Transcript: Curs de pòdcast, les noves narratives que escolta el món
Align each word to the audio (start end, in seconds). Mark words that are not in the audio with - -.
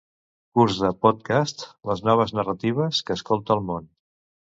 Curs 0.59 0.79
de 0.85 0.89
pòdcast, 1.07 1.63
les 1.91 2.03
noves 2.09 2.35
narratives 2.41 3.07
que 3.11 3.21
escolta 3.23 3.59
el 3.61 3.67
món 3.73 3.91